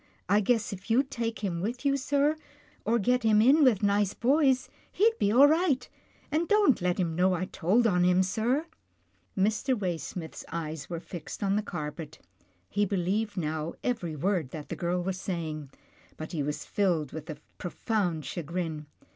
[0.27, 2.35] I guess if you'd take him with you, sir,
[2.85, 5.87] or get him in with nice boys, he'd be all right—
[6.31, 8.65] and don't let him know I told on him, sir."
[9.37, 9.77] Mr.
[9.77, 12.17] Waysmith's eyes were fixed on the carpet.
[12.67, 15.69] He believed now every word that the girl was say ing,
[16.17, 18.87] but he was filled with a profound chagrin.